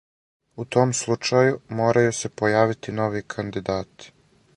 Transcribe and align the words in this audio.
У 0.61 0.63
том 0.75 0.93
случају, 0.99 1.59
морају 1.81 2.15
се 2.21 2.31
појавити 2.41 2.95
нови 3.01 3.23
кандидати. 3.35 4.11